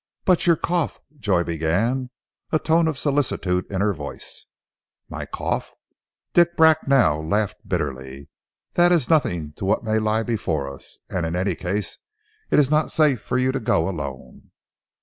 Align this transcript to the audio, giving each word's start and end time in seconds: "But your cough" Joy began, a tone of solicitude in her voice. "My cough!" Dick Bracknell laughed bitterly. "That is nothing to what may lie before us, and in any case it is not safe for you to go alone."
"But 0.25 0.47
your 0.47 0.55
cough" 0.55 0.99
Joy 1.19 1.43
began, 1.43 2.09
a 2.51 2.57
tone 2.57 2.87
of 2.87 2.97
solicitude 2.97 3.67
in 3.71 3.81
her 3.81 3.93
voice. 3.93 4.47
"My 5.09 5.27
cough!" 5.27 5.75
Dick 6.33 6.57
Bracknell 6.57 7.23
laughed 7.27 7.67
bitterly. 7.69 8.29
"That 8.73 8.91
is 8.91 9.11
nothing 9.11 9.53
to 9.57 9.63
what 9.65 9.83
may 9.83 9.99
lie 9.99 10.23
before 10.23 10.67
us, 10.73 10.97
and 11.11 11.23
in 11.23 11.35
any 11.35 11.53
case 11.53 11.99
it 12.49 12.57
is 12.57 12.71
not 12.71 12.91
safe 12.91 13.21
for 13.21 13.37
you 13.37 13.51
to 13.51 13.59
go 13.59 13.87
alone." 13.87 14.49